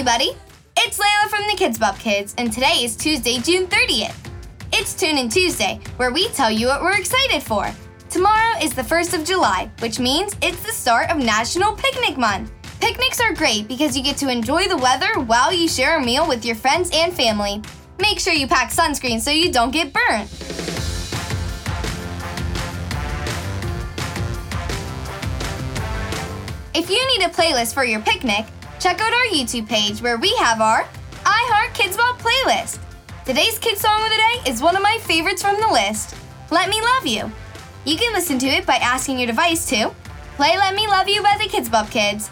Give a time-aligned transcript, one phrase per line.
[0.00, 0.30] everybody!
[0.78, 4.16] It's Layla from the KIDZ BOP Kids, and today is Tuesday, June 30th.
[4.72, 7.70] It's Tune In Tuesday, where we tell you what we're excited for.
[8.08, 12.50] Tomorrow is the 1st of July, which means it's the start of National Picnic Month.
[12.80, 16.26] Picnics are great because you get to enjoy the weather while you share a meal
[16.26, 17.60] with your friends and family.
[17.98, 20.32] Make sure you pack sunscreen so you don't get burnt.
[26.72, 28.46] If you need a playlist for your picnic,
[28.80, 30.84] check out our YouTube page where we have our
[31.24, 32.78] iHeart KIDZ BOP playlist.
[33.26, 36.16] Today's kid song of the day is one of my favorites from the list,
[36.50, 37.30] Let Me Love You.
[37.84, 39.94] You can listen to it by asking your device to
[40.36, 42.30] play Let Me Love You by the KIDZ BOP Kids